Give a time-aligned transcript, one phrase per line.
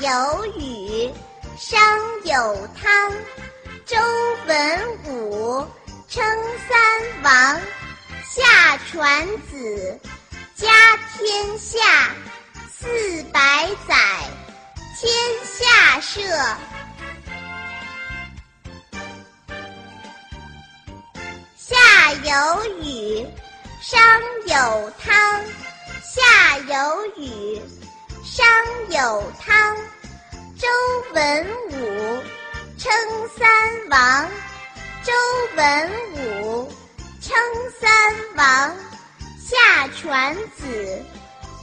[0.00, 1.12] 有雨，
[1.58, 1.80] 商
[2.24, 3.12] 有汤。
[3.84, 3.96] 周
[4.46, 4.54] 文
[5.04, 5.64] 武，
[6.08, 6.24] 称
[6.68, 7.60] 三王。
[8.24, 10.00] 夏传子，
[10.54, 10.66] 家
[11.16, 11.78] 天下。
[12.78, 13.96] 四百载，
[14.96, 15.08] 天
[15.44, 16.20] 下社。
[21.56, 23.26] 夏有雨，
[23.80, 23.98] 商
[24.46, 25.44] 有汤。
[26.04, 26.74] 夏有
[27.16, 27.35] 雨，商
[28.96, 29.76] 有汤。
[30.58, 30.66] 周
[31.12, 32.22] 文武，
[32.78, 32.90] 称
[33.36, 33.46] 三
[33.90, 34.30] 王。
[35.04, 35.12] 周
[35.54, 36.72] 文武，
[37.20, 37.36] 称
[37.78, 37.88] 三
[38.36, 38.74] 王。
[39.38, 41.04] 夏传子，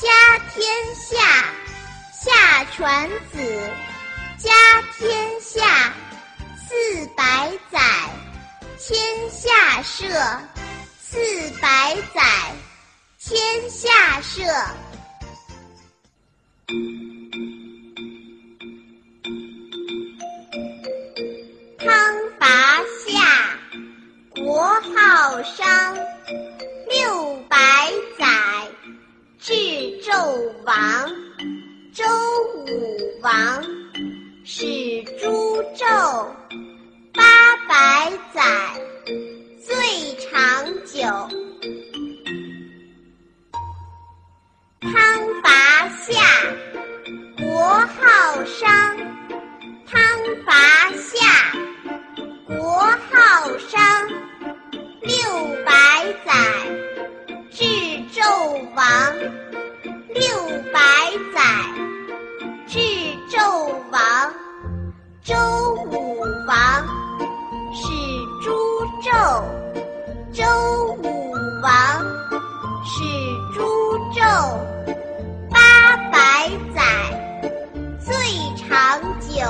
[0.00, 1.16] 家天下。
[2.14, 3.70] 夏传子，
[4.38, 4.52] 家
[4.96, 5.92] 天下。
[6.68, 7.80] 四百载，
[8.78, 10.06] 天下社。
[11.02, 12.22] 四百载，
[13.18, 14.44] 天下社。
[30.64, 30.74] 王。
[31.92, 32.04] 周
[32.54, 33.62] 武王，
[34.44, 34.64] 始
[35.18, 36.26] 诛纣。
[37.14, 38.42] 八百载，
[39.64, 39.74] 最
[40.16, 41.00] 长久。
[44.80, 44.92] 汤
[45.42, 46.20] 伐夏，
[47.38, 48.96] 国号商。
[49.86, 49.98] 汤
[50.44, 50.52] 伐
[50.96, 51.16] 夏，
[52.46, 52.56] 国
[53.10, 54.08] 号商。
[55.02, 55.14] 六
[55.64, 55.72] 百
[56.24, 56.32] 载，
[65.26, 65.34] 周
[65.90, 66.86] 武王，
[67.74, 67.82] 始
[68.44, 68.54] 诛
[69.02, 69.42] 纣。
[70.32, 70.44] 周
[71.02, 71.72] 武王，
[72.84, 73.02] 始
[73.52, 73.60] 诛
[74.14, 74.22] 纣。
[75.50, 76.80] 八百载，
[77.98, 78.14] 最
[78.54, 79.42] 长久。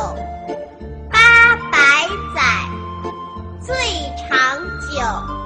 [1.11, 2.41] 八百载，
[3.61, 3.77] 最
[4.17, 4.57] 长
[4.89, 5.46] 久。